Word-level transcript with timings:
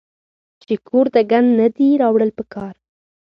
چې 0.67 0.73
کور 0.87 1.05
ته 1.13 1.21
ګند 1.31 1.49
نۀ 1.57 1.67
دي 1.77 1.87
راوړل 2.01 2.31
پکار 2.37 2.73